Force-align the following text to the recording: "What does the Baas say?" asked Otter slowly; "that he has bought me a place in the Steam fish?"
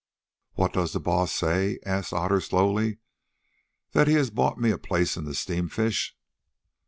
"What 0.53 0.73
does 0.73 0.93
the 0.93 0.99
Baas 0.99 1.31
say?" 1.31 1.77
asked 1.85 2.11
Otter 2.11 2.41
slowly; 2.41 2.97
"that 3.91 4.07
he 4.07 4.15
has 4.15 4.31
bought 4.31 4.57
me 4.59 4.71
a 4.71 4.79
place 4.79 5.15
in 5.15 5.25
the 5.25 5.35
Steam 5.35 5.69
fish?" 5.69 6.17